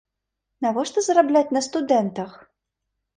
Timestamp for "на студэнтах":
1.57-2.31